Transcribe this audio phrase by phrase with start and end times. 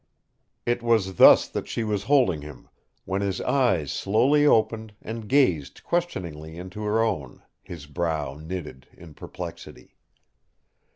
[0.65, 2.67] It was thus that she was holding him
[3.05, 9.13] when his eyes slowly opened and gazed questioningly into her own, his brow knitted in
[9.13, 9.95] perplexity.